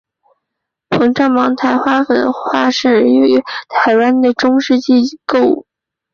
[0.89, 5.67] 棒状毛毡苔粉的化石花粉发现于台湾的中新世构成物。